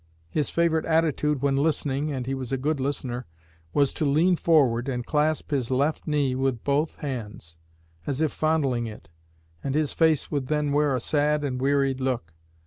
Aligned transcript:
His 0.31 0.49
favorite 0.49 0.87
attitude 0.87 1.43
when 1.43 1.57
listening 1.57 2.11
and 2.11 2.25
he 2.25 2.33
was 2.33 2.51
a 2.51 2.57
good 2.57 2.79
listener 2.79 3.27
was 3.71 3.93
to 3.93 4.03
lean 4.03 4.35
forward, 4.35 4.89
and 4.89 5.05
clasp 5.05 5.51
his 5.51 5.69
left 5.69 6.07
knee 6.07 6.33
with 6.33 6.63
both 6.63 6.95
hands, 6.95 7.55
as 8.07 8.19
if 8.19 8.31
fondling 8.31 8.87
it, 8.87 9.11
and 9.63 9.75
his 9.75 9.93
face 9.93 10.31
would 10.31 10.47
then 10.47 10.71
wear 10.71 10.95
a 10.95 10.99
sad 10.99 11.43
and 11.43 11.61
wearied 11.61 12.01
look. 12.01 12.33